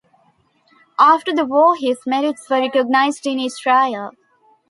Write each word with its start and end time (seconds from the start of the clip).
After 0.99 1.31
the 1.31 1.45
war 1.45 1.75
his 1.77 2.07
merits 2.07 2.49
were 2.49 2.57
recognized 2.59 3.27
in 3.27 3.39
Israel. 3.39 4.09